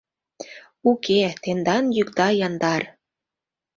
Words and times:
—Уке, 0.89 1.21
тендан 1.43 1.85
йӱкда 1.95 2.27
яндар... 2.47 2.83